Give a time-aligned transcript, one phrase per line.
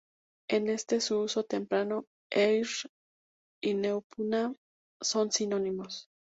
[0.49, 2.65] En este uso temprano, "aer"
[3.61, 4.55] y "pneuma"
[4.99, 6.09] son sinónimos.